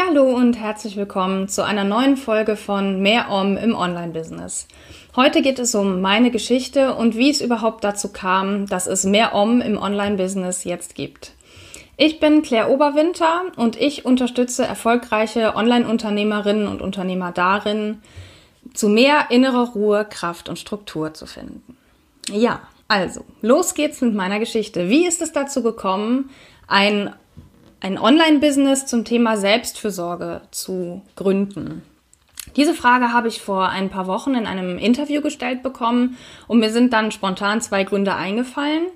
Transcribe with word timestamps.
Ja, 0.00 0.06
hallo 0.06 0.34
und 0.34 0.54
herzlich 0.54 0.96
willkommen 0.96 1.46
zu 1.48 1.62
einer 1.62 1.84
neuen 1.84 2.16
Folge 2.16 2.56
von 2.56 3.02
Mehr 3.02 3.30
Om 3.30 3.58
im 3.58 3.74
Online-Business. 3.74 4.66
Heute 5.14 5.42
geht 5.42 5.58
es 5.58 5.74
um 5.74 6.00
meine 6.00 6.30
Geschichte 6.30 6.94
und 6.94 7.16
wie 7.16 7.28
es 7.28 7.42
überhaupt 7.42 7.84
dazu 7.84 8.10
kam, 8.10 8.64
dass 8.66 8.86
es 8.86 9.04
Mehr 9.04 9.34
Om 9.34 9.60
im 9.60 9.76
Online-Business 9.76 10.64
jetzt 10.64 10.94
gibt. 10.94 11.32
Ich 11.98 12.18
bin 12.18 12.40
Claire 12.40 12.70
Oberwinter 12.70 13.42
und 13.56 13.78
ich 13.78 14.06
unterstütze 14.06 14.64
erfolgreiche 14.64 15.54
Online-Unternehmerinnen 15.54 16.66
und 16.66 16.80
Unternehmer 16.80 17.30
darin, 17.32 18.00
zu 18.72 18.88
mehr 18.88 19.26
innerer 19.28 19.72
Ruhe, 19.74 20.06
Kraft 20.08 20.48
und 20.48 20.58
Struktur 20.58 21.12
zu 21.12 21.26
finden. 21.26 21.76
Ja, 22.30 22.60
also, 22.88 23.26
los 23.42 23.74
geht's 23.74 24.00
mit 24.00 24.14
meiner 24.14 24.38
Geschichte. 24.38 24.88
Wie 24.88 25.06
ist 25.06 25.20
es 25.20 25.32
dazu 25.32 25.62
gekommen, 25.62 26.30
ein, 26.66 27.12
ein 27.80 27.98
Online-Business 27.98 28.86
zum 28.86 29.04
Thema 29.04 29.36
Selbstfürsorge 29.36 30.42
zu 30.50 31.02
gründen? 31.16 31.82
Diese 32.56 32.74
Frage 32.74 33.12
habe 33.12 33.28
ich 33.28 33.40
vor 33.40 33.68
ein 33.68 33.90
paar 33.90 34.06
Wochen 34.06 34.34
in 34.34 34.46
einem 34.46 34.76
Interview 34.76 35.20
gestellt 35.20 35.62
bekommen 35.62 36.16
und 36.48 36.58
mir 36.58 36.70
sind 36.70 36.92
dann 36.92 37.12
spontan 37.12 37.60
zwei 37.60 37.84
Gründe 37.84 38.14
eingefallen. 38.14 38.86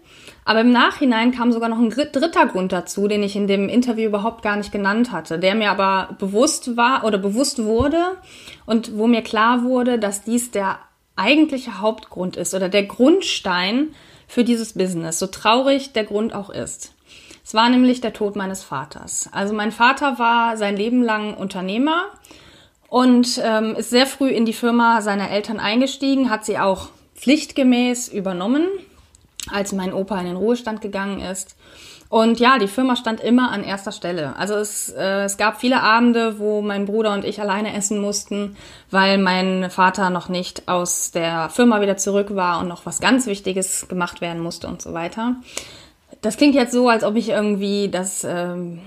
Aber 0.45 0.61
im 0.61 0.73
Nachhinein 0.73 1.33
kam 1.33 1.53
sogar 1.53 1.69
noch 1.69 1.79
ein 1.79 1.91
dritter 1.91 2.47
Grund 2.47 2.73
dazu, 2.73 3.09
den 3.09 3.23
ich 3.23 3.37
in 3.37 3.47
dem 3.47 3.69
Interview 3.69 4.07
überhaupt 4.07 4.43
gar 4.43 4.57
nicht 4.57 4.73
genannt 4.73 5.13
hatte, 5.13 5.39
der 5.39 5.55
mir 5.55 5.71
aber 5.71 6.17
bewusst 6.19 6.77
war 6.77 7.05
oder 7.05 7.17
bewusst 7.17 7.63
wurde 7.63 8.19
und 8.67 8.99
wo 8.99 9.07
mir 9.07 9.23
klar 9.23 9.63
wurde, 9.63 9.99
dass 9.99 10.23
dies 10.23 10.51
der 10.51 10.79
eigentliche 11.17 11.81
Hauptgrund 11.81 12.37
ist 12.37 12.55
oder 12.55 12.69
der 12.69 12.83
Grundstein 12.83 13.95
für 14.27 14.45
dieses 14.45 14.75
Business, 14.75 15.19
so 15.19 15.29
traurig 15.29 15.93
der 15.93 16.05
Grund 16.05 16.35
auch 16.35 16.51
ist. 16.51 16.93
Es 17.45 17.55
war 17.55 17.69
nämlich 17.69 18.01
der 18.01 18.13
Tod 18.13 18.37
meines 18.37 18.63
Vaters. 18.63 19.29
Also 19.33 19.55
mein 19.55 19.71
Vater 19.71 20.19
war 20.19 20.57
sein 20.57 20.77
Leben 20.77 21.03
lang 21.03 21.35
Unternehmer 21.35 22.07
und 22.89 23.41
ähm, 23.43 23.77
ist 23.77 23.91
sehr 23.91 24.07
früh 24.07 24.29
in 24.31 24.47
die 24.47 24.53
Firma 24.53 25.03
seiner 25.03 25.31
Eltern 25.31 25.61
eingestiegen, 25.61 26.31
hat 26.31 26.45
sie 26.45 26.59
auch 26.59 26.89
pflichtgemäß 27.15 28.09
übernommen 28.09 28.67
als 29.51 29.73
mein 29.73 29.93
Opa 29.93 30.19
in 30.21 30.27
den 30.27 30.37
Ruhestand 30.37 30.81
gegangen 30.81 31.21
ist. 31.21 31.57
Und 32.09 32.39
ja, 32.39 32.59
die 32.59 32.69
Firma 32.69 32.97
stand 32.97 33.21
immer 33.21 33.51
an 33.51 33.65
erster 33.65 33.91
Stelle. 33.91 34.37
Also 34.37 34.55
es, 34.55 34.91
äh, 34.91 35.25
es 35.25 35.37
gab 35.37 35.61
viele 35.61 35.83
Abende, 35.83 36.39
wo 36.39 36.63
mein 36.63 36.87
Bruder 36.87 37.13
und 37.13 37.25
ich 37.25 37.41
alleine 37.41 37.75
essen 37.75 37.99
mussten, 37.99 38.57
weil 38.91 39.19
mein 39.19 39.69
Vater 39.71 40.11
noch 40.11 40.29
nicht 40.29 40.69
aus 40.69 41.11
der 41.11 41.49
Firma 41.49 41.81
wieder 41.81 41.97
zurück 41.97 42.37
war 42.37 42.61
und 42.61 42.69
noch 42.69 42.87
was 42.87 43.01
ganz 43.01 43.27
Wichtiges 43.27 43.89
gemacht 43.89 44.21
werden 44.21 44.41
musste 44.41 44.69
und 44.69 44.81
so 44.81 44.93
weiter. 44.93 45.37
Das 46.25 46.39
klingt 46.39 46.55
jetzt 46.55 46.73
so, 46.73 46.89
als 46.89 47.05
ob 47.05 47.17
ich 47.17 47.29
irgendwie 47.29 47.91
das 47.91 48.25
ähm, 48.25 48.81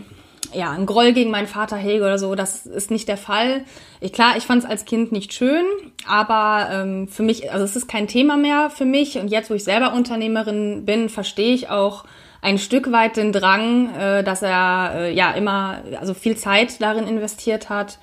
ja, 0.53 0.71
ein 0.71 0.87
Groll 0.87 1.13
gegen 1.13 1.29
meinen 1.29 1.45
Vater 1.45 1.77
hege 1.77 2.03
oder 2.03 2.17
so, 2.17 2.33
das 2.33 2.65
ist 2.65 2.89
nicht 2.89 3.07
der 3.07 3.17
Fall. 3.17 3.63
Ich, 4.01 4.11
klar, 4.11 4.37
ich 4.37 4.43
fand 4.43 4.63
es 4.63 4.69
als 4.69 4.85
Kind 4.85 5.11
nicht 5.11 5.33
schön, 5.33 5.63
aber 6.07 6.67
ähm, 6.71 7.07
für 7.07 7.21
mich, 7.21 7.51
also 7.51 7.63
es 7.63 7.75
ist 7.75 7.87
kein 7.87 8.07
Thema 8.07 8.37
mehr 8.37 8.71
für 8.71 8.85
mich. 8.85 9.19
Und 9.19 9.27
jetzt, 9.27 9.51
wo 9.51 9.53
ich 9.53 9.63
selber 9.63 9.93
Unternehmerin 9.93 10.83
bin, 10.83 11.09
verstehe 11.09 11.53
ich 11.53 11.69
auch 11.69 12.05
ein 12.41 12.57
Stück 12.57 12.91
weit 12.91 13.17
den 13.17 13.31
Drang, 13.31 13.93
äh, 13.93 14.23
dass 14.23 14.41
er 14.41 14.93
äh, 14.95 15.13
ja 15.13 15.31
immer, 15.31 15.81
also 15.99 16.15
viel 16.15 16.37
Zeit 16.37 16.81
darin 16.81 17.07
investiert 17.07 17.69
hat 17.69 17.99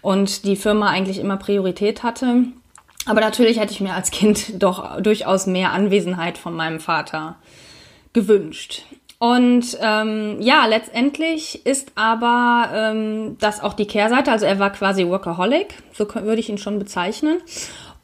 und 0.00 0.44
die 0.44 0.54
Firma 0.54 0.90
eigentlich 0.90 1.18
immer 1.18 1.38
Priorität 1.38 2.04
hatte. 2.04 2.44
Aber 3.04 3.20
natürlich 3.20 3.58
hätte 3.58 3.72
ich 3.72 3.80
mir 3.80 3.94
als 3.94 4.12
Kind 4.12 4.62
doch 4.62 5.00
durchaus 5.00 5.48
mehr 5.48 5.72
Anwesenheit 5.72 6.38
von 6.38 6.54
meinem 6.54 6.78
Vater 6.78 7.34
gewünscht. 8.16 8.82
Und 9.18 9.76
ähm, 9.82 10.38
ja, 10.40 10.64
letztendlich 10.64 11.66
ist 11.66 11.92
aber 11.96 12.70
ähm, 12.72 13.36
das 13.38 13.62
auch 13.62 13.74
die 13.74 13.86
Kehrseite. 13.86 14.32
Also 14.32 14.46
er 14.46 14.58
war 14.58 14.70
quasi 14.70 15.06
Workaholic, 15.06 15.74
so 15.92 16.06
würde 16.14 16.40
ich 16.40 16.48
ihn 16.48 16.56
schon 16.56 16.78
bezeichnen. 16.78 17.42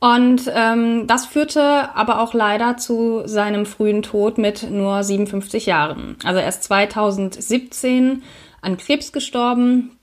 Und 0.01 0.53
ähm, 0.55 1.07
das 1.07 1.25
führte 1.25 1.95
aber 1.95 2.21
auch 2.21 2.35
leider 2.35 2.77
zu 2.77 3.23
seinem 3.25 3.65
frühen 3.65 4.03
Tod 4.03 4.37
mit 4.37 4.71
nur 4.71 5.03
57 5.03 5.65
Jahren. 5.65 6.17
Also 6.25 6.41
er 6.41 6.49
ist 6.49 6.63
2017 6.65 8.23
an 8.61 8.77
Krebs 8.77 9.13
gestorben. 9.13 9.97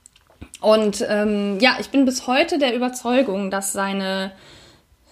Und 0.60 1.06
ähm, 1.08 1.58
ja, 1.60 1.76
ich 1.78 1.90
bin 1.90 2.04
bis 2.04 2.26
heute 2.26 2.58
der 2.58 2.74
Überzeugung, 2.74 3.52
dass 3.52 3.72
seine 3.72 4.32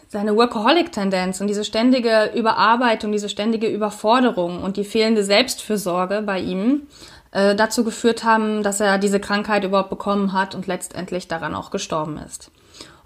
seine 0.09 0.35
Workaholic-Tendenz 0.37 1.41
und 1.41 1.47
diese 1.49 1.65
ständige 1.65 2.33
Überarbeitung, 2.35 3.13
diese 3.13 3.29
ständige 3.29 3.69
Überforderung 3.69 4.63
und 4.63 4.77
die 4.77 4.85
fehlende 4.85 5.23
Selbstfürsorge 5.23 6.23
bei 6.23 6.41
ihm 6.41 6.87
äh, 7.31 7.55
dazu 7.55 7.85
geführt 7.85 8.25
haben, 8.25 8.63
dass 8.63 8.81
er 8.81 8.99
diese 8.99 9.21
Krankheit 9.21 9.65
überhaupt 9.65 9.91
bekommen 9.91 10.33
hat 10.33 10.55
und 10.55 10.67
letztendlich 10.67 11.29
daran 11.29 11.55
auch 11.55 11.71
gestorben 11.71 12.19
ist. 12.19 12.51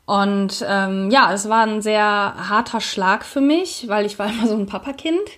Und 0.05 0.65
ähm, 0.69 1.11
ja, 1.11 1.33
es 1.33 1.49
war 1.49 1.67
ein 1.67 1.83
sehr 1.83 2.05
harter 2.05 2.81
Schlag 2.81 3.25
für 3.25 3.41
mich, 3.41 3.87
weil 3.89 4.07
ich 4.07 4.19
war 4.19 4.29
immer 4.29 4.47
so 4.47 4.55
ein 4.55 4.67
Papakind. 4.67 5.29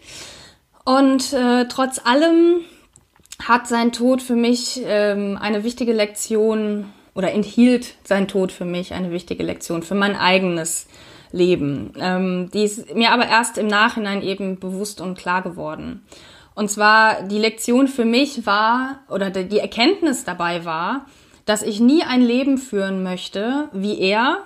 Und 0.85 1.33
äh, 1.33 1.67
trotz 1.69 2.01
allem 2.05 2.61
hat 3.43 3.69
sein 3.69 3.93
Tod 3.93 4.21
für 4.21 4.37
mich 4.37 4.83
ähm, 4.85 5.39
eine 5.41 5.65
wichtige 5.65 5.93
Lektion 5.93 6.93
oder 7.15 7.33
enthielt 7.33 7.95
sein 8.05 8.29
Tod 8.29 8.53
für 8.53 8.65
mich 8.65 8.93
eine 8.93 9.11
wichtige 9.11 9.45
Lektion 9.45 9.83
für 9.83 9.95
mein 9.95 10.17
eigenes 10.17 10.87
leben. 11.35 11.93
Ähm, 12.01 12.51
die 12.53 12.63
ist 12.63 12.95
mir 12.95 13.11
aber 13.13 13.27
erst 13.27 13.59
im 13.59 13.67
Nachhinein 13.67 14.23
eben 14.23 14.59
bewusst 14.59 15.01
und 15.01 15.19
klar 15.19 15.43
geworden. 15.43 16.05
Und 16.55 16.71
zwar 16.71 17.23
die 17.23 17.39
Lektion 17.39 17.89
für 17.89 18.05
mich 18.05 18.47
war, 18.47 19.01
oder 19.09 19.31
die 19.31 19.59
Erkenntnis 19.59 20.25
dabei 20.25 20.65
war, 20.65 21.07
dass 21.47 21.63
ich 21.63 21.81
nie 21.81 22.05
ein 22.05 22.23
Leben 22.23 22.59
führen 22.59 23.03
möchte 23.03 23.69
wie 23.73 23.99
er, 23.99 24.39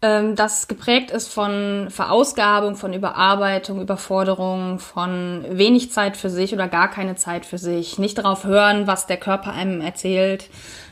ähm, 0.00 0.36
das 0.36 0.68
geprägt 0.68 1.10
ist 1.10 1.32
von 1.32 1.88
Verausgabung, 1.90 2.76
von 2.76 2.92
Überarbeitung, 2.92 3.80
Überforderung, 3.80 4.78
von 4.78 5.44
wenig 5.48 5.90
Zeit 5.90 6.16
für 6.16 6.30
sich 6.30 6.52
oder 6.52 6.68
gar 6.68 6.88
keine 6.88 7.16
Zeit 7.16 7.44
für 7.44 7.58
sich, 7.58 7.98
nicht 7.98 8.18
darauf 8.18 8.44
hören, 8.44 8.86
was 8.86 9.06
der 9.06 9.16
Körper 9.16 9.52
einem 9.52 9.80
erzählt, 9.80 10.50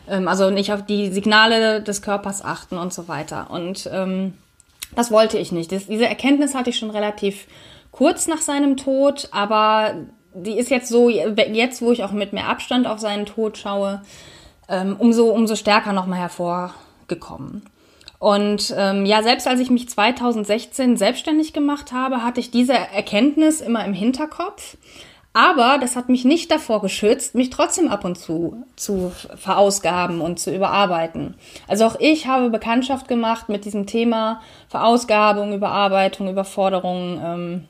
ähm, 0.09 0.27
also 0.27 0.51
nicht 0.51 0.73
auf 0.73 0.85
die 0.85 1.11
Signale 1.11 1.83
des 1.83 2.03
Körpers 2.03 2.45
achten 2.45 2.79
und 2.79 2.93
so 2.93 3.07
weiter. 3.07 3.51
Und 3.51 3.89
ähm, 3.93 4.35
das 4.95 5.11
wollte 5.11 5.39
ich 5.39 5.53
nicht. 5.53 5.73
Das, 5.73 5.87
diese 5.87 6.07
Erkenntnis 6.07 6.55
hatte 6.55 6.71
ich 6.71 6.79
schon 6.79 6.91
relativ 6.91 7.47
kurz 7.91 8.27
nach 8.27 8.41
seinem 8.41 8.77
Tod, 8.77 9.29
aber 9.33 9.95
die 10.35 10.59
ist 10.59 10.71
jetzt 10.71 10.89
so, 10.89 11.09
jetzt 11.09 11.83
wo 11.83 11.93
ich 11.93 12.05
auch 12.05 12.13
mit 12.13 12.33
mehr 12.33 12.49
Abstand 12.49 12.87
auf 12.87 12.99
seinen 12.99 13.27
Tod 13.27 13.57
schaue, 13.57 14.03
ähm, 14.69 14.97
umso, 14.99 15.31
umso 15.31 15.57
stärker 15.57 15.93
nochmal 15.93 16.19
hervorgekommen. 16.19 17.63
Und 18.19 18.75
ähm, 18.77 19.07
ja, 19.07 19.23
selbst 19.23 19.47
als 19.47 19.61
ich 19.61 19.71
mich 19.71 19.89
2016 19.89 20.97
selbstständig 20.97 21.53
gemacht 21.53 21.93
habe, 21.93 22.23
hatte 22.23 22.41
ich 22.41 22.51
diese 22.51 22.73
Erkenntnis 22.73 23.61
immer 23.61 23.85
im 23.85 23.93
Hinterkopf. 23.93 24.77
Aber 25.37 25.77
das 25.79 25.97
hat 25.97 26.09
mich 26.09 26.25
nicht 26.25 26.51
davor 26.51 26.81
geschützt, 26.81 27.35
mich 27.35 27.51
trotzdem 27.51 27.89
ab 27.89 28.07
und 28.07 28.17
zu 28.17 28.65
zu 28.75 29.13
verausgaben 29.37 30.23
und 30.23 30.39
zu 30.39 30.51
überarbeiten. 30.51 31.35
Also 31.69 31.85
auch 31.85 31.97
ich 32.01 32.27
habe 32.27 32.49
Bekanntschaft 32.49 33.07
gemacht 33.07 33.51
mit 33.51 33.67
diesem 33.67 33.85
Thema 33.85 34.41
Verausgabung, 34.71 35.53
Überarbeitung, 35.53 36.31
Überforderung, 36.31 37.21
ähm, 37.23 37.65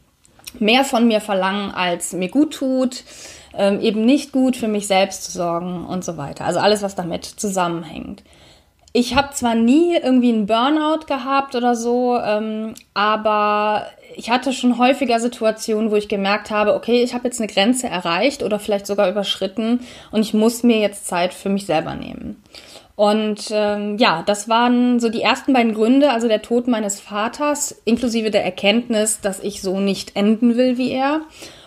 mehr 0.60 0.84
von 0.84 1.08
mir 1.08 1.20
verlangen, 1.20 1.72
als 1.72 2.12
mir 2.12 2.28
gut 2.28 2.54
tut, 2.54 3.02
ähm, 3.52 3.80
eben 3.80 4.04
nicht 4.04 4.30
gut 4.30 4.56
für 4.56 4.68
mich 4.68 4.86
selbst 4.86 5.24
zu 5.24 5.32
sorgen 5.32 5.86
und 5.86 6.04
so 6.04 6.16
weiter. 6.16 6.44
Also 6.44 6.60
alles, 6.60 6.82
was 6.82 6.94
damit 6.94 7.24
zusammenhängt. 7.24 8.22
Ich 8.98 9.14
habe 9.14 9.34
zwar 9.34 9.54
nie 9.54 9.94
irgendwie 9.94 10.32
einen 10.32 10.46
Burnout 10.46 11.04
gehabt 11.06 11.54
oder 11.54 11.76
so, 11.76 12.18
ähm, 12.18 12.72
aber 12.94 13.88
ich 14.16 14.30
hatte 14.30 14.54
schon 14.54 14.78
häufiger 14.78 15.20
Situationen, 15.20 15.90
wo 15.90 15.96
ich 15.96 16.08
gemerkt 16.08 16.50
habe, 16.50 16.72
okay, 16.72 17.02
ich 17.02 17.12
habe 17.12 17.24
jetzt 17.24 17.38
eine 17.38 17.52
Grenze 17.52 17.88
erreicht 17.88 18.42
oder 18.42 18.58
vielleicht 18.58 18.86
sogar 18.86 19.10
überschritten 19.10 19.80
und 20.12 20.22
ich 20.22 20.32
muss 20.32 20.62
mir 20.62 20.78
jetzt 20.78 21.06
Zeit 21.06 21.34
für 21.34 21.50
mich 21.50 21.66
selber 21.66 21.94
nehmen. 21.94 22.42
Und 22.94 23.50
ähm, 23.50 23.98
ja, 23.98 24.22
das 24.24 24.48
waren 24.48 24.98
so 24.98 25.10
die 25.10 25.20
ersten 25.20 25.52
beiden 25.52 25.74
Gründe, 25.74 26.10
also 26.10 26.26
der 26.26 26.40
Tod 26.40 26.66
meines 26.66 26.98
Vaters, 26.98 27.72
inklusive 27.84 28.30
der 28.30 28.46
Erkenntnis, 28.46 29.20
dass 29.20 29.40
ich 29.40 29.60
so 29.60 29.78
nicht 29.78 30.16
enden 30.16 30.56
will 30.56 30.78
wie 30.78 30.92
er 30.92 31.20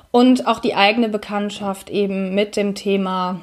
und 0.09 0.47
auch 0.47 0.57
die 0.57 0.73
eigene 0.73 1.09
Bekanntschaft 1.09 1.91
eben 1.91 2.33
mit 2.33 2.55
dem 2.55 2.73
Thema 2.73 3.39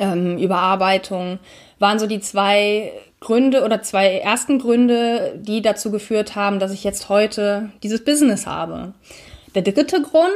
ähm, 0.00 0.38
Überarbeitung, 0.38 1.38
waren 1.78 1.98
so 1.98 2.06
die 2.06 2.20
zwei 2.20 2.92
Gründe 3.20 3.64
oder 3.64 3.82
zwei 3.82 4.18
ersten 4.18 4.58
Gründe, 4.58 5.34
die 5.36 5.62
dazu 5.62 5.90
geführt 5.90 6.36
haben, 6.36 6.58
dass 6.58 6.72
ich 6.72 6.84
jetzt 6.84 7.08
heute 7.08 7.70
dieses 7.82 8.04
Business 8.04 8.46
habe. 8.46 8.92
Der 9.54 9.62
dritte 9.62 10.02
Grund 10.02 10.30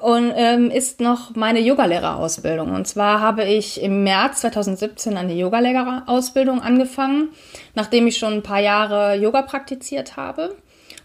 und, 0.00 0.32
ähm, 0.34 0.68
ist 0.68 1.00
noch 1.00 1.36
meine 1.36 1.60
Yogalehrerausbildung. 1.60 2.74
Und 2.74 2.88
zwar 2.88 3.20
habe 3.20 3.44
ich 3.44 3.80
im 3.80 4.02
März 4.02 4.40
2017 4.40 5.16
eine 5.16 5.32
Yogalehrerausbildung 5.32 6.60
angefangen, 6.60 7.28
nachdem 7.76 8.08
ich 8.08 8.18
schon 8.18 8.32
ein 8.32 8.42
paar 8.42 8.58
Jahre 8.58 9.14
Yoga 9.14 9.42
praktiziert 9.42 10.16
habe. 10.16 10.56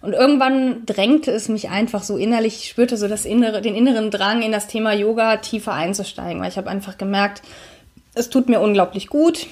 Und 0.02 0.14
irgendwann 0.14 0.86
drängte 0.88 1.30
es 1.30 1.48
mich 1.48 1.70
einfach 1.70 2.02
so 2.02 2.18
innerlich, 2.18 2.56
ich 2.56 2.70
spürte 2.70 2.98
so 2.98 3.08
das 3.08 3.26
innere, 3.26 3.62
den 3.62 3.76
inneren 3.76 4.10
Drang, 4.10 4.42
in 4.42 4.52
das 4.52 4.66
Thema 4.66 4.94
Yoga 4.94 5.38
tiefer 5.38 5.74
einzusteigen, 5.74 6.42
weil 6.42 6.50
ich 6.50 6.58
habe 6.58 6.70
einfach 6.72 6.98
gemerkt, 6.98 7.44
es 8.16 8.32
tut 8.32 8.50
mir 8.50 8.62
unglaublich 8.62 9.08
gut. 9.08 9.46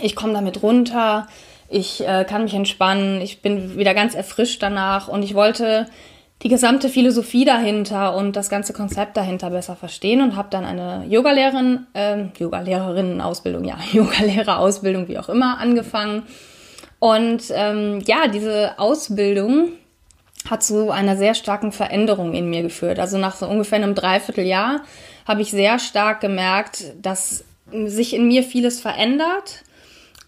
Ich 0.00 0.14
komme 0.14 0.32
damit 0.32 0.62
runter, 0.62 1.26
ich 1.68 2.06
äh, 2.06 2.24
kann 2.24 2.44
mich 2.44 2.54
entspannen, 2.54 3.20
ich 3.20 3.42
bin 3.42 3.76
wieder 3.76 3.94
ganz 3.94 4.14
erfrischt 4.14 4.62
danach 4.62 5.08
und 5.08 5.22
ich 5.22 5.34
wollte 5.34 5.86
die 6.42 6.48
gesamte 6.48 6.88
Philosophie 6.88 7.44
dahinter 7.44 8.14
und 8.14 8.36
das 8.36 8.48
ganze 8.48 8.72
Konzept 8.72 9.16
dahinter 9.16 9.50
besser 9.50 9.74
verstehen 9.74 10.22
und 10.22 10.36
habe 10.36 10.48
dann 10.50 10.64
eine 10.64 11.04
Yogalehrerin, 11.08 11.86
äh, 11.94 12.26
Yogalehrerinnen-Ausbildung, 12.38 13.64
ja, 13.64 13.78
Yogalehrerausbildung, 13.92 15.08
wie 15.08 15.18
auch 15.18 15.28
immer, 15.28 15.58
angefangen. 15.58 16.22
Und 17.00 17.44
ähm, 17.50 18.02
ja, 18.06 18.28
diese 18.28 18.78
Ausbildung 18.78 19.70
hat 20.48 20.62
zu 20.62 20.90
einer 20.90 21.16
sehr 21.16 21.34
starken 21.34 21.72
Veränderung 21.72 22.34
in 22.34 22.48
mir 22.48 22.62
geführt. 22.62 22.98
Also 22.98 23.18
nach 23.18 23.36
so 23.36 23.46
ungefähr 23.46 23.76
einem 23.76 23.94
Dreivierteljahr 23.94 24.82
habe 25.26 25.42
ich 25.42 25.50
sehr 25.50 25.78
stark 25.78 26.20
gemerkt, 26.20 26.84
dass 27.02 27.44
sich 27.70 28.14
in 28.14 28.28
mir 28.28 28.42
vieles 28.42 28.80
verändert 28.80 29.64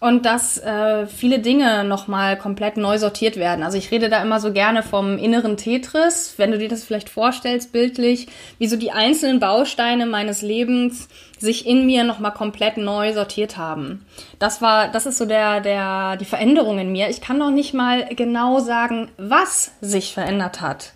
und 0.01 0.25
dass 0.25 0.57
äh, 0.57 1.05
viele 1.05 1.39
Dinge 1.39 1.83
nochmal 1.83 2.35
komplett 2.35 2.75
neu 2.75 2.97
sortiert 2.97 3.37
werden. 3.37 3.63
Also 3.63 3.77
ich 3.77 3.91
rede 3.91 4.09
da 4.09 4.19
immer 4.23 4.39
so 4.39 4.51
gerne 4.51 4.81
vom 4.81 5.19
inneren 5.19 5.57
Tetris, 5.57 6.33
wenn 6.37 6.51
du 6.51 6.57
dir 6.57 6.69
das 6.69 6.83
vielleicht 6.83 7.07
vorstellst, 7.07 7.71
bildlich, 7.71 8.27
wie 8.57 8.67
so 8.67 8.77
die 8.77 8.91
einzelnen 8.91 9.39
Bausteine 9.39 10.07
meines 10.07 10.41
Lebens 10.41 11.07
sich 11.37 11.67
in 11.67 11.85
mir 11.85 12.03
nochmal 12.03 12.33
komplett 12.33 12.77
neu 12.77 13.13
sortiert 13.13 13.57
haben. 13.57 14.03
Das 14.39 14.59
war, 14.59 14.87
das 14.87 15.05
ist 15.05 15.19
so 15.19 15.25
der, 15.25 15.61
der, 15.61 16.17
die 16.17 16.25
Veränderung 16.25 16.79
in 16.79 16.91
mir. 16.91 17.09
Ich 17.09 17.21
kann 17.21 17.37
noch 17.37 17.51
nicht 17.51 17.75
mal 17.75 18.05
genau 18.15 18.59
sagen, 18.59 19.11
was 19.17 19.71
sich 19.81 20.15
verändert 20.15 20.61
hat. 20.61 20.93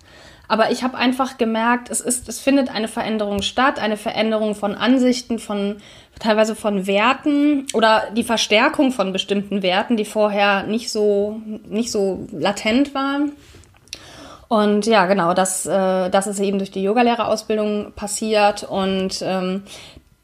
Aber 0.47 0.71
ich 0.71 0.83
habe 0.83 0.97
einfach 0.97 1.37
gemerkt, 1.37 1.89
es 1.89 2.01
ist, 2.01 2.29
es 2.29 2.39
findet 2.39 2.73
eine 2.73 2.87
Veränderung 2.87 3.41
statt, 3.41 3.79
eine 3.79 3.97
Veränderung 3.97 4.55
von 4.55 4.75
Ansichten, 4.75 5.39
von 5.39 5.77
teilweise 6.19 6.55
von 6.55 6.87
Werten 6.87 7.67
oder 7.73 8.03
die 8.15 8.23
Verstärkung 8.23 8.91
von 8.91 9.11
bestimmten 9.11 9.61
Werten, 9.63 9.97
die 9.97 10.05
vorher 10.05 10.63
nicht 10.63 10.91
so, 10.91 11.41
nicht 11.67 11.91
so 11.91 12.27
latent 12.31 12.93
waren. 12.95 13.33
Und 14.47 14.85
ja, 14.85 15.05
genau, 15.07 15.33
das, 15.33 15.65
äh, 15.65 16.09
das 16.09 16.27
ist 16.27 16.39
eben 16.39 16.59
durch 16.59 16.71
die 16.71 16.83
Yogalehrerausbildung 16.83 17.93
passiert. 17.95 18.63
Und 18.63 19.21
ähm, 19.21 19.63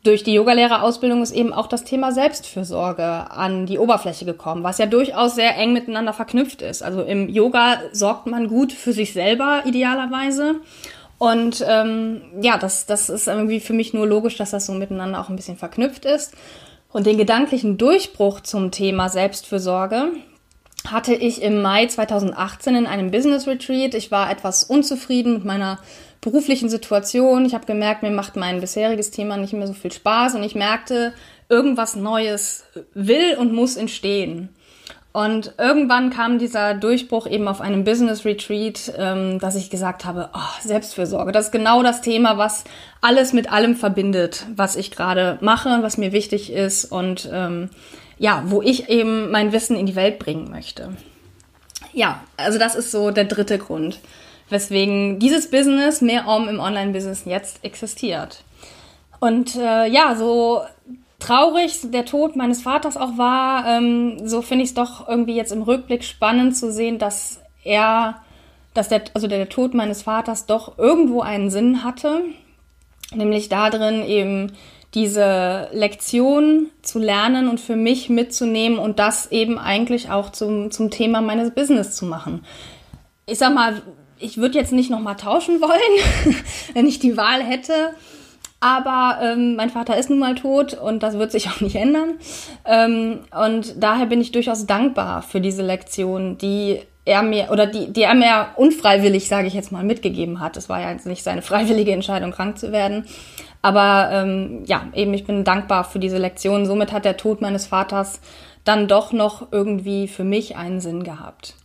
durch 0.03 0.23
die 0.23 0.33
Yogalehrerausbildung 0.33 1.21
ist 1.21 1.31
eben 1.31 1.53
auch 1.53 1.67
das 1.67 1.83
Thema 1.83 2.11
Selbstfürsorge 2.11 3.03
an 3.03 3.67
die 3.67 3.77
Oberfläche 3.77 4.25
gekommen, 4.25 4.63
was 4.63 4.79
ja 4.79 4.87
durchaus 4.87 5.35
sehr 5.35 5.55
eng 5.57 5.73
miteinander 5.73 6.13
verknüpft 6.13 6.61
ist. 6.63 6.81
Also 6.81 7.03
im 7.03 7.29
Yoga 7.29 7.77
sorgt 7.91 8.25
man 8.25 8.47
gut 8.47 8.71
für 8.71 8.93
sich 8.93 9.13
selber 9.13 9.61
idealerweise. 9.65 10.55
Und 11.19 11.63
ähm, 11.67 12.21
ja, 12.41 12.57
das, 12.57 12.87
das 12.87 13.09
ist 13.09 13.27
irgendwie 13.27 13.59
für 13.59 13.73
mich 13.73 13.93
nur 13.93 14.07
logisch, 14.07 14.37
dass 14.37 14.49
das 14.49 14.65
so 14.65 14.73
miteinander 14.73 15.21
auch 15.21 15.29
ein 15.29 15.35
bisschen 15.35 15.57
verknüpft 15.57 16.05
ist. 16.05 16.33
Und 16.91 17.05
den 17.05 17.19
gedanklichen 17.19 17.77
Durchbruch 17.77 18.41
zum 18.41 18.71
Thema 18.71 19.07
Selbstfürsorge 19.07 20.13
hatte 20.87 21.13
ich 21.13 21.43
im 21.43 21.61
Mai 21.61 21.85
2018 21.85 22.75
in 22.75 22.87
einem 22.87 23.11
Business 23.11 23.45
Retreat. 23.45 23.93
Ich 23.93 24.09
war 24.09 24.31
etwas 24.31 24.63
unzufrieden 24.63 25.33
mit 25.33 25.45
meiner 25.45 25.77
beruflichen 26.21 26.69
Situation. 26.69 27.45
Ich 27.45 27.53
habe 27.53 27.65
gemerkt, 27.65 28.03
mir 28.03 28.11
macht 28.11 28.35
mein 28.35 28.61
bisheriges 28.61 29.11
Thema 29.11 29.37
nicht 29.37 29.53
mehr 29.53 29.67
so 29.67 29.73
viel 29.73 29.91
Spaß 29.91 30.35
und 30.35 30.43
ich 30.43 30.55
merkte, 30.55 31.13
irgendwas 31.49 31.95
Neues 31.95 32.63
will 32.93 33.35
und 33.37 33.53
muss 33.53 33.75
entstehen. 33.75 34.49
Und 35.13 35.55
irgendwann 35.57 36.09
kam 36.09 36.39
dieser 36.39 36.73
Durchbruch 36.73 37.27
eben 37.27 37.49
auf 37.49 37.59
einem 37.59 37.83
Business 37.83 38.23
Retreat, 38.23 38.93
ähm, 38.97 39.39
dass 39.39 39.55
ich 39.55 39.69
gesagt 39.69 40.05
habe, 40.05 40.29
oh, 40.33 40.61
Selbstfürsorge, 40.61 41.33
das 41.33 41.47
ist 41.47 41.51
genau 41.51 41.83
das 41.83 42.01
Thema, 42.01 42.37
was 42.37 42.63
alles 43.01 43.33
mit 43.33 43.51
allem 43.51 43.75
verbindet, 43.75 44.45
was 44.55 44.77
ich 44.77 44.89
gerade 44.89 45.37
mache, 45.41 45.79
was 45.81 45.97
mir 45.97 46.13
wichtig 46.13 46.53
ist 46.53 46.85
und 46.85 47.29
ähm, 47.33 47.69
ja, 48.19 48.43
wo 48.45 48.61
ich 48.61 48.87
eben 48.87 49.31
mein 49.31 49.51
Wissen 49.51 49.75
in 49.75 49.85
die 49.85 49.95
Welt 49.97 50.17
bringen 50.17 50.49
möchte. 50.49 50.93
Ja, 51.91 52.23
also 52.37 52.57
das 52.57 52.75
ist 52.75 52.91
so 52.91 53.11
der 53.11 53.25
dritte 53.25 53.57
Grund 53.57 53.99
weswegen 54.51 55.19
dieses 55.19 55.49
Business 55.49 56.01
mehr 56.01 56.27
Om 56.27 56.47
im 56.47 56.59
Online-Business 56.59 57.23
jetzt 57.25 57.63
existiert. 57.63 58.43
Und 59.19 59.55
äh, 59.55 59.87
ja, 59.87 60.15
so 60.15 60.61
traurig 61.19 61.79
der 61.83 62.05
Tod 62.05 62.35
meines 62.35 62.61
Vaters 62.61 62.97
auch 62.97 63.17
war, 63.17 63.65
ähm, 63.67 64.27
so 64.27 64.41
finde 64.41 64.63
ich 64.63 64.71
es 64.71 64.75
doch 64.75 65.07
irgendwie 65.07 65.35
jetzt 65.35 65.51
im 65.51 65.61
Rückblick 65.61 66.03
spannend 66.03 66.57
zu 66.57 66.71
sehen, 66.71 66.97
dass 66.97 67.39
er, 67.63 68.15
dass 68.73 68.89
der, 68.89 69.03
also 69.13 69.27
der 69.27 69.47
Tod 69.47 69.73
meines 69.73 70.01
Vaters 70.01 70.47
doch 70.47 70.77
irgendwo 70.77 71.21
einen 71.21 71.49
Sinn 71.51 71.83
hatte, 71.83 72.23
nämlich 73.13 73.49
darin 73.49 74.03
eben 74.03 74.53
diese 74.93 75.69
Lektion 75.71 76.69
zu 76.81 76.99
lernen 76.99 77.47
und 77.47 77.59
für 77.59 77.75
mich 77.75 78.09
mitzunehmen 78.09 78.77
und 78.77 78.99
das 78.99 79.31
eben 79.31 79.57
eigentlich 79.57 80.09
auch 80.09 80.31
zum, 80.31 80.71
zum 80.71 80.89
Thema 80.89 81.21
meines 81.21 81.51
Business 81.51 81.95
zu 81.95 82.05
machen. 82.05 82.43
Ich 83.25 83.37
sag 83.37 83.53
mal, 83.53 83.81
ich 84.21 84.37
würde 84.37 84.57
jetzt 84.57 84.71
nicht 84.71 84.89
nochmal 84.89 85.15
tauschen 85.15 85.61
wollen, 85.61 86.35
wenn 86.73 86.87
ich 86.87 86.99
die 86.99 87.17
Wahl 87.17 87.43
hätte. 87.43 87.93
Aber 88.59 89.17
ähm, 89.23 89.55
mein 89.55 89.71
Vater 89.71 89.97
ist 89.97 90.11
nun 90.11 90.19
mal 90.19 90.35
tot 90.35 90.75
und 90.75 91.01
das 91.01 91.17
wird 91.17 91.31
sich 91.31 91.49
auch 91.49 91.61
nicht 91.61 91.75
ändern. 91.75 92.19
Ähm, 92.63 93.21
und 93.35 93.81
daher 93.81 94.05
bin 94.05 94.21
ich 94.21 94.31
durchaus 94.31 94.67
dankbar 94.67 95.23
für 95.23 95.41
diese 95.41 95.63
Lektion, 95.63 96.37
die 96.37 96.79
er 97.03 97.23
mir 97.23 97.49
oder 97.51 97.65
die, 97.65 97.91
die 97.91 98.03
er 98.03 98.13
mir 98.13 98.49
unfreiwillig, 98.57 99.27
sage 99.27 99.47
ich 99.47 99.55
jetzt 99.55 99.71
mal, 99.71 99.83
mitgegeben 99.83 100.39
hat. 100.39 100.57
Es 100.57 100.69
war 100.69 100.79
ja 100.79 100.91
jetzt 100.91 101.07
nicht 101.07 101.23
seine 101.23 101.41
freiwillige 101.41 101.91
Entscheidung, 101.91 102.31
krank 102.31 102.59
zu 102.59 102.71
werden. 102.71 103.07
Aber 103.63 104.09
ähm, 104.11 104.63
ja, 104.65 104.85
eben 104.93 105.13
ich 105.15 105.25
bin 105.25 105.43
dankbar 105.43 105.83
für 105.83 105.99
diese 105.99 106.19
Lektion. 106.19 106.67
Somit 106.67 106.91
hat 106.91 107.05
der 107.05 107.17
Tod 107.17 107.41
meines 107.41 107.65
Vaters 107.65 108.21
dann 108.63 108.87
doch 108.87 109.11
noch 109.11 109.51
irgendwie 109.51 110.07
für 110.07 110.23
mich 110.23 110.55
einen 110.55 110.81
Sinn 110.81 111.03
gehabt. 111.03 111.55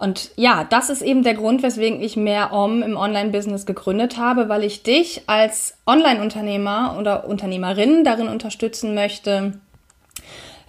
Und 0.00 0.30
ja, 0.36 0.64
das 0.64 0.88
ist 0.88 1.02
eben 1.02 1.22
der 1.22 1.34
Grund, 1.34 1.62
weswegen 1.62 2.00
ich 2.00 2.16
mehr 2.16 2.54
Om 2.54 2.82
im 2.82 2.96
Online-Business 2.96 3.66
gegründet 3.66 4.16
habe, 4.16 4.48
weil 4.48 4.64
ich 4.64 4.82
dich 4.82 5.24
als 5.26 5.74
Online-Unternehmer 5.86 6.96
oder 6.98 7.28
Unternehmerin 7.28 8.02
darin 8.02 8.28
unterstützen 8.28 8.94
möchte, 8.94 9.60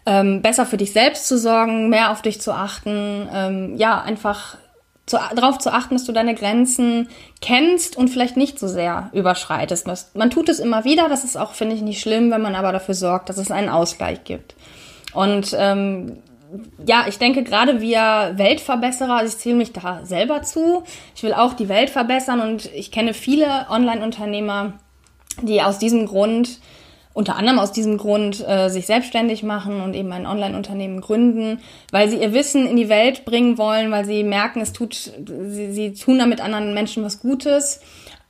ähm, 0.06 0.42
besser 0.42 0.66
für 0.66 0.76
dich 0.76 0.92
selbst 0.92 1.30
zu 1.30 1.38
sorgen, 1.38 1.88
mehr 1.88 2.12
auf 2.12 2.22
dich 2.22 2.42
zu 2.42 2.52
achten, 2.52 3.30
ähm, 3.34 3.78
ja, 3.78 4.02
einfach 4.02 4.58
zu, 5.06 5.18
darauf 5.34 5.60
zu 5.60 5.72
achten, 5.72 5.96
dass 5.96 6.04
du 6.04 6.12
deine 6.12 6.36
Grenzen 6.36 7.08
kennst 7.40 7.96
und 7.96 8.10
vielleicht 8.10 8.36
nicht 8.36 8.60
so 8.60 8.68
sehr 8.68 9.12
überschreitest. 9.14 9.88
Man 10.14 10.30
tut 10.30 10.50
es 10.50 10.60
immer 10.60 10.84
wieder, 10.84 11.08
das 11.08 11.24
ist 11.24 11.38
auch, 11.38 11.54
finde 11.54 11.78
ich, 11.78 11.82
nicht 11.82 12.02
schlimm, 12.02 12.32
wenn 12.32 12.42
man 12.42 12.56
aber 12.56 12.74
dafür 12.74 12.96
sorgt, 12.96 13.30
dass 13.30 13.38
es 13.38 13.50
einen 13.50 13.70
Ausgleich 13.70 14.26
gibt. 14.26 14.56
Und 15.14 15.56
ähm, 15.58 16.18
ja, 16.86 17.06
ich 17.08 17.18
denke 17.18 17.44
gerade 17.44 17.82
wir 17.82 18.34
Weltverbesserer, 18.36 19.18
also 19.18 19.36
ich 19.36 19.42
zähle 19.42 19.56
mich 19.56 19.74
da 19.74 20.06
selber 20.06 20.42
zu. 20.42 20.84
Ich 21.16 21.24
will 21.24 21.34
auch 21.34 21.54
die 21.54 21.70
Welt 21.70 21.90
verbessern 21.90 22.42
und 22.42 22.66
ich 22.74 22.92
kenne 22.92 23.14
viele 23.14 23.68
Online-Unternehmer, 23.70 24.74
die 25.42 25.62
aus 25.62 25.80
diesem 25.80 26.06
Grund, 26.06 26.60
unter 27.14 27.36
anderem 27.36 27.60
aus 27.60 27.72
diesem 27.72 27.98
Grund, 27.98 28.46
äh, 28.48 28.70
sich 28.70 28.86
selbstständig 28.86 29.44
machen 29.44 29.82
und 29.82 29.94
eben 29.94 30.12
ein 30.12 30.26
Online-Unternehmen 30.26 31.02
gründen, 31.02 31.60
weil 31.92 32.10
sie 32.10 32.18
ihr 32.18 32.34
Wissen 32.34 32.68
in 32.68 32.76
die 32.76 32.90
Welt 32.90 33.26
bringen 33.26 33.58
wollen, 33.58 33.92
weil 33.92 34.06
sie 34.06 34.24
merken, 34.24 34.62
es 34.62 34.74
tut, 34.74 34.94
sie, 34.94 35.72
sie 35.72 35.94
tun 35.94 36.20
damit 36.20 36.42
anderen 36.42 36.74
Menschen 36.74 37.04
was 37.04 37.20
Gutes. 37.20 37.82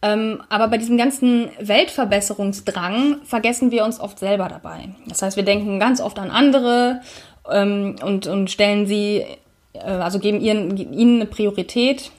Ähm, 0.04 0.42
aber 0.50 0.68
bei 0.68 0.78
diesem 0.80 0.98
ganzen 0.98 1.50
Weltverbesserungsdrang 1.60 3.18
vergessen 3.24 3.70
wir 3.70 3.86
uns 3.86 4.00
oft 4.00 4.18
selber 4.18 4.48
dabei. 4.48 4.90
Das 5.08 5.22
heißt, 5.22 5.38
wir 5.38 5.44
denken 5.44 5.80
ganz 5.80 6.02
oft 6.02 6.18
an 6.18 6.32
andere 6.32 7.02
ähm, 7.50 7.96
und, 8.04 8.28
und 8.28 8.52
stellen 8.52 8.86
sie, 8.86 9.26
äh, 9.74 9.80
also 9.80 10.20
geben 10.20 10.42
ihren, 10.42 10.76
ihnen 10.78 11.22
eine 11.22 11.26
Priorität 11.26 12.12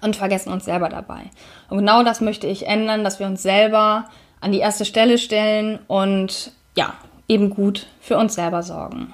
und 0.00 0.16
vergessen 0.16 0.52
uns 0.52 0.64
selber 0.64 0.88
dabei. 0.88 1.30
Und 1.68 1.78
genau 1.78 2.02
das 2.02 2.20
möchte 2.20 2.46
ich 2.46 2.66
ändern, 2.66 3.04
dass 3.04 3.18
wir 3.18 3.26
uns 3.26 3.42
selber 3.42 4.06
an 4.40 4.52
die 4.52 4.58
erste 4.58 4.84
Stelle 4.84 5.18
stellen 5.18 5.78
und 5.86 6.52
ja, 6.76 6.94
eben 7.28 7.50
gut 7.50 7.86
für 8.00 8.16
uns 8.18 8.34
selber 8.34 8.62
sorgen. 8.62 9.12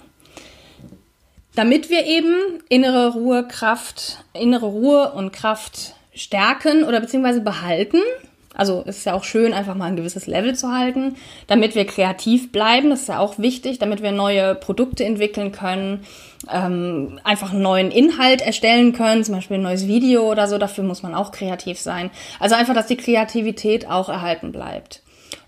Damit 1.55 1.91
wir 1.91 2.07
eben 2.07 2.63
innere 2.69 3.13
Ruhe, 3.13 3.47
Kraft, 3.47 4.25
innere 4.33 4.67
Ruhe 4.67 5.13
und 5.13 5.33
Kraft 5.33 5.95
stärken 6.15 6.85
oder 6.85 7.01
beziehungsweise 7.01 7.41
behalten, 7.41 7.99
Also 8.55 8.83
es 8.87 8.99
ist 8.99 9.07
ja 9.07 9.15
auch 9.15 9.25
schön, 9.25 9.55
einfach 9.55 9.75
mal 9.75 9.87
ein 9.87 9.97
gewisses 9.97 10.27
Level 10.27 10.55
zu 10.55 10.73
halten, 10.73 11.17
damit 11.47 11.75
wir 11.75 11.87
kreativ 11.87 12.53
bleiben. 12.53 12.91
Das 12.91 13.03
ist 13.03 13.09
ja 13.09 13.19
auch 13.19 13.39
wichtig, 13.39 13.79
damit 13.79 14.03
wir 14.03 14.13
neue 14.13 14.55
Produkte 14.55 15.05
entwickeln 15.05 15.53
können, 15.53 16.05
ähm, 16.53 17.19
einfach 17.25 17.53
einen 17.53 17.63
neuen 17.63 17.91
Inhalt 17.91 18.43
erstellen 18.43 18.93
können, 18.93 19.25
zum 19.25 19.37
Beispiel 19.37 19.59
ein 19.59 19.63
neues 19.63 19.87
Video 19.87 20.31
oder 20.31 20.49
so. 20.49 20.59
Dafür 20.59 20.85
muss 20.85 21.03
man 21.03 21.15
auch 21.15 21.33
kreativ 21.33 21.79
sein. 21.79 22.11
Also 22.41 22.55
einfach, 22.55 22.75
dass 22.75 22.87
die 22.87 22.97
Kreativität 22.97 23.89
auch 23.89 24.09
erhalten 24.09 24.53
bleibt. 24.53 25.03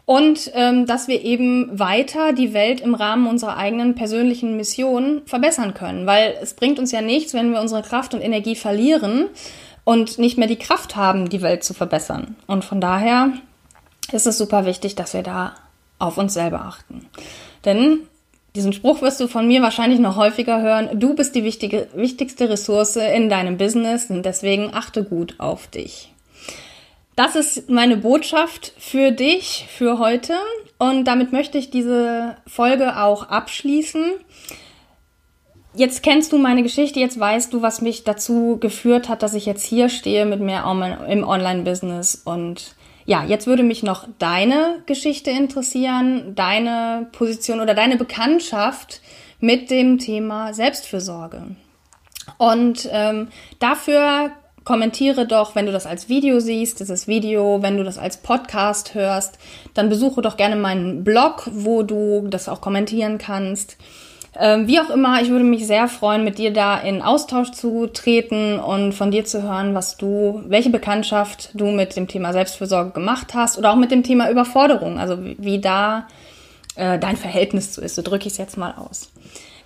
Und 0.07 0.51
ähm, 0.55 0.85
dass 0.85 1.09
wir 1.09 1.23
eben 1.25 1.79
weiter 1.79 2.35
die 2.35 2.53
Welt 2.53 2.83
im 2.83 2.95
Rahmen 2.95 3.27
unserer 3.27 3.57
eigenen 3.57 3.95
persönlichen 3.95 4.55
Mission 4.55 5.23
verbessern 5.25 5.73
können. 5.73 6.07
Weil 6.07 6.35
es 6.43 6.53
bringt 6.53 6.79
uns 6.79 6.93
ja 6.93 7.01
nichts, 7.01 7.33
wenn 7.33 7.53
wir 7.53 7.61
unsere 7.61 7.83
Kraft 7.83 8.13
und 8.13 8.21
Energie 8.21 8.55
verlieren 8.55 9.29
und 9.85 10.19
nicht 10.19 10.39
mehr 10.39 10.49
die 10.49 10.57
Kraft 10.57 10.97
haben, 10.97 11.29
die 11.29 11.43
Welt 11.43 11.63
zu 11.63 11.75
verbessern. 11.75 12.37
Und 12.47 12.65
von 12.65 12.81
daher 12.81 13.33
ist 14.13 14.27
es 14.27 14.39
super 14.39 14.67
wichtig, 14.67 14.95
dass 14.95 15.15
wir 15.15 15.23
da 15.23 15.55
auf 15.99 16.19
uns 16.19 16.35
selber 16.35 16.63
achten. 16.63 17.07
Denn 17.65 18.01
diesen 18.55 18.73
Spruch 18.73 19.03
wirst 19.03 19.21
du 19.21 19.27
von 19.27 19.47
mir 19.47 19.63
wahrscheinlich 19.63 19.99
noch 19.99 20.17
häufiger 20.17 20.63
hören. 20.63 21.01
Du 21.01 21.15
bist 21.15 21.35
die 21.35 21.45
wichtige, 21.45 21.89
wichtigste 21.95 22.49
Ressource 22.49 22.97
in 22.97 23.29
deinem 23.29 23.57
Business 23.57 24.11
und 24.11 24.25
deswegen 24.25 24.73
achte 24.73 25.03
gut 25.05 25.35
auf 25.39 25.67
dich. 25.67 26.13
Das 27.17 27.37
ist 27.37 27.71
meine 27.71 27.97
Botschaft 27.97 28.73
für 28.79 29.13
dich 29.13 29.67
für 29.69 29.99
heute 29.99 30.35
und 30.79 31.05
damit 31.05 31.33
möchte 31.33 31.59
ich 31.59 31.71
diese 31.71 32.37
Folge 32.47 33.01
auch 33.01 33.29
abschließen. 33.29 34.13
Jetzt 35.77 36.05
kennst 36.05 36.33
du 36.33 36.39
meine 36.39 36.63
Geschichte, 36.63 37.01
jetzt 37.01 37.19
weißt 37.19 37.53
du, 37.53 37.61
was 37.61 37.81
mich 37.81 38.05
dazu 38.05 38.59
geführt 38.61 39.09
hat, 39.09 39.25
dass 39.25 39.35
ich 39.35 39.45
jetzt 39.45 39.65
hier 39.65 39.89
stehe 39.89 40.25
mit 40.25 40.39
mir 40.39 40.63
im 41.09 41.25
Online-Business. 41.25 42.23
Und 42.25 42.77
ja, 43.07 43.25
jetzt 43.25 43.49
würde 43.49 43.65
mich 43.65 43.83
noch 43.83 44.07
deine 44.21 44.83
Geschichte 44.87 45.31
interessieren, 45.31 46.37
deine 46.37 47.09
Position 47.11 47.61
oder 47.61 47.75
deine 47.75 47.97
Bekanntschaft 47.97 49.01
mit 49.41 49.69
dem 49.69 49.99
Thema 49.99 50.55
Selbstfürsorge. 50.55 51.57
Und 52.39 52.89
ähm, 52.93 53.29
dafür 53.59 54.31
kommentiere 54.63 55.27
doch, 55.27 55.57
wenn 55.57 55.67
du 55.67 55.73
das 55.73 55.87
als 55.87 56.09
Video 56.09 56.39
siehst, 56.39 56.79
dieses 56.79 57.09
Video, 57.09 57.63
wenn 57.63 57.77
du 57.77 57.83
das 57.83 57.99
als 57.99 58.19
Podcast 58.19 58.95
hörst, 58.95 59.39
dann 59.75 59.89
besuche 59.89 60.23
doch 60.23 60.37
gerne 60.37 60.57
meinen 60.57 61.03
Blog, 61.03 61.51
wo 61.53 61.83
du 61.83 62.29
das 62.29 62.49
auch 62.49 62.61
kommentieren 62.61 63.19
kannst. 63.19 63.77
Ähm, 64.37 64.67
wie 64.67 64.81
auch 64.81 64.91
immer, 64.91 65.23
ich 65.23 65.31
würde 65.31 65.45
mich 65.45 65.67
sehr 65.67 65.87
freuen, 65.87 66.25
mit 66.25 66.39
dir 66.39 66.53
da 66.53 66.79
in 66.79 67.03
Austausch 67.03 67.53
zu 67.53 67.87
treten 67.87 68.59
und 68.59 68.93
von 68.93 69.11
dir 69.11 69.25
zu 69.25 69.43
hören, 69.43 69.75
was 69.75 69.97
du, 69.97 70.43
welche 70.47 70.71
Bekanntschaft 70.71 71.51
du 71.55 71.67
mit 71.67 71.95
dem 71.97 72.09
Thema 72.09 72.33
Selbstfürsorge 72.33 72.91
gemacht 72.91 73.35
hast 73.35 73.59
oder 73.59 73.73
auch 73.73 73.77
mit 73.77 73.91
dem 73.91 74.03
Thema 74.03 74.31
Überforderung, 74.31 74.99
also 74.99 75.23
wie, 75.25 75.37
wie 75.39 75.61
da 75.61 76.09
äh, 76.75 76.99
dein 76.99 77.17
Verhältnis 77.17 77.73
zu 77.73 77.81
ist. 77.81 77.95
So 77.95 78.03
drücke 78.03 78.27
ich 78.27 78.33
es 78.33 78.39
jetzt 78.39 78.57
mal 78.57 78.75
aus. 78.77 79.13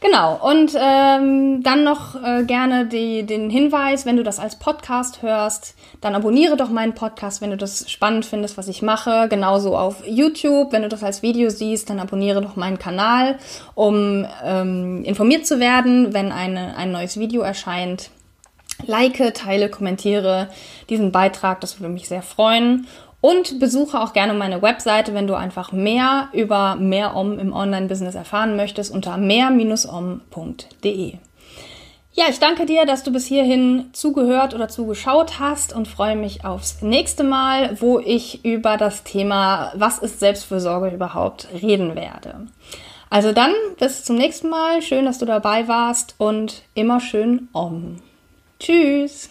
Genau, 0.00 0.38
und 0.48 0.76
ähm, 0.78 1.62
dann 1.64 1.82
noch 1.82 2.14
äh, 2.22 2.44
gerne 2.44 2.86
die, 2.86 3.24
den 3.24 3.50
Hinweis, 3.50 4.06
wenn 4.06 4.16
du 4.16 4.22
das 4.22 4.38
als 4.38 4.56
Podcast 4.56 5.22
hörst, 5.22 5.74
dann 6.00 6.14
abonniere 6.14 6.56
doch 6.56 6.70
meinen 6.70 6.94
Podcast, 6.94 7.42
wenn 7.42 7.50
du 7.50 7.56
das 7.56 7.90
spannend 7.90 8.24
findest, 8.24 8.56
was 8.56 8.68
ich 8.68 8.80
mache. 8.80 9.26
Genauso 9.28 9.76
auf 9.76 10.06
YouTube, 10.06 10.72
wenn 10.72 10.82
du 10.82 10.88
das 10.88 11.02
als 11.02 11.22
Video 11.22 11.50
siehst, 11.50 11.90
dann 11.90 11.98
abonniere 11.98 12.40
doch 12.40 12.54
meinen 12.54 12.78
Kanal, 12.78 13.38
um 13.74 14.24
ähm, 14.44 15.02
informiert 15.02 15.48
zu 15.48 15.58
werden, 15.58 16.14
wenn 16.14 16.30
eine, 16.30 16.76
ein 16.76 16.92
neues 16.92 17.18
Video 17.18 17.42
erscheint. 17.42 18.10
Like, 18.86 19.34
teile, 19.34 19.68
kommentiere 19.68 20.48
diesen 20.88 21.10
Beitrag, 21.10 21.60
das 21.60 21.80
würde 21.80 21.92
mich 21.92 22.06
sehr 22.06 22.22
freuen. 22.22 22.86
Und 23.20 23.58
besuche 23.58 24.00
auch 24.00 24.12
gerne 24.12 24.32
meine 24.32 24.62
Webseite, 24.62 25.12
wenn 25.12 25.26
du 25.26 25.34
einfach 25.34 25.72
mehr 25.72 26.28
über 26.32 26.76
mehr 26.76 27.16
Om 27.16 27.38
im 27.38 27.52
Online-Business 27.52 28.14
erfahren 28.14 28.54
möchtest, 28.56 28.92
unter 28.92 29.16
mehr-om.de. 29.16 31.14
Ja, 32.12 32.24
ich 32.28 32.38
danke 32.40 32.66
dir, 32.66 32.84
dass 32.84 33.04
du 33.04 33.12
bis 33.12 33.26
hierhin 33.26 33.90
zugehört 33.92 34.52
oder 34.52 34.68
zugeschaut 34.68 35.38
hast 35.38 35.72
und 35.72 35.86
freue 35.86 36.16
mich 36.16 36.44
aufs 36.44 36.82
nächste 36.82 37.22
Mal, 37.22 37.80
wo 37.80 38.00
ich 38.00 38.44
über 38.44 38.76
das 38.76 39.04
Thema, 39.04 39.72
was 39.76 39.98
ist 39.98 40.18
Selbstfürsorge 40.18 40.88
überhaupt, 40.88 41.46
reden 41.62 41.94
werde. 41.94 42.48
Also 43.10 43.32
dann, 43.32 43.52
bis 43.78 44.04
zum 44.04 44.16
nächsten 44.16 44.48
Mal. 44.48 44.82
Schön, 44.82 45.04
dass 45.04 45.18
du 45.18 45.26
dabei 45.26 45.68
warst 45.68 46.14
und 46.18 46.62
immer 46.74 47.00
schön 47.00 47.48
Om. 47.52 47.96
Tschüss. 48.58 49.30